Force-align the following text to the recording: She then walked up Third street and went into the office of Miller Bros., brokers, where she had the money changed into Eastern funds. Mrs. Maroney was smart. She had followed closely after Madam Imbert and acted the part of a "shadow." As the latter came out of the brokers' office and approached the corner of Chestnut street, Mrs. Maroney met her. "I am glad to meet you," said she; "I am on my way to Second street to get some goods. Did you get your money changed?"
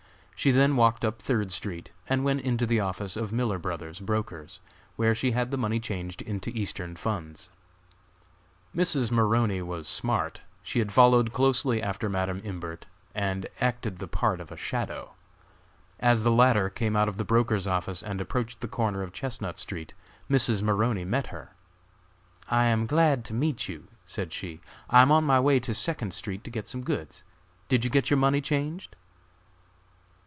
She 0.33 0.49
then 0.49 0.75
walked 0.75 1.05
up 1.05 1.21
Third 1.21 1.51
street 1.51 1.91
and 2.09 2.23
went 2.23 2.41
into 2.41 2.65
the 2.65 2.79
office 2.79 3.15
of 3.15 3.31
Miller 3.31 3.59
Bros., 3.59 3.99
brokers, 3.99 4.59
where 4.95 5.13
she 5.13 5.29
had 5.33 5.51
the 5.51 5.55
money 5.57 5.79
changed 5.79 6.23
into 6.23 6.49
Eastern 6.49 6.95
funds. 6.95 7.51
Mrs. 8.75 9.11
Maroney 9.11 9.61
was 9.61 9.87
smart. 9.87 10.41
She 10.63 10.79
had 10.79 10.91
followed 10.91 11.31
closely 11.31 11.79
after 11.79 12.09
Madam 12.09 12.41
Imbert 12.43 12.87
and 13.13 13.45
acted 13.59 13.99
the 13.99 14.07
part 14.07 14.41
of 14.41 14.51
a 14.51 14.57
"shadow." 14.57 15.13
As 15.99 16.23
the 16.23 16.31
latter 16.31 16.71
came 16.71 16.95
out 16.95 17.07
of 17.07 17.17
the 17.17 17.23
brokers' 17.23 17.67
office 17.67 18.01
and 18.01 18.19
approached 18.19 18.61
the 18.61 18.67
corner 18.67 19.03
of 19.03 19.13
Chestnut 19.13 19.59
street, 19.59 19.93
Mrs. 20.27 20.63
Maroney 20.63 21.05
met 21.05 21.27
her. 21.27 21.51
"I 22.49 22.65
am 22.65 22.87
glad 22.87 23.23
to 23.25 23.35
meet 23.35 23.69
you," 23.69 23.89
said 24.05 24.33
she; 24.33 24.59
"I 24.89 25.03
am 25.03 25.11
on 25.11 25.23
my 25.23 25.39
way 25.39 25.59
to 25.59 25.73
Second 25.75 26.15
street 26.15 26.43
to 26.45 26.49
get 26.49 26.67
some 26.67 26.81
goods. 26.81 27.21
Did 27.69 27.83
you 27.83 27.91
get 27.91 28.09
your 28.09 28.17
money 28.17 28.41
changed?" 28.41 28.95